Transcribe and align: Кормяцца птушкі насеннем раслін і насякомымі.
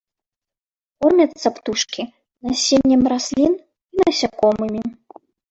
Кормяцца 1.03 1.47
птушкі 1.57 2.05
насеннем 2.47 3.01
раслін 3.15 3.53
і 3.59 3.97
насякомымі. 4.03 4.81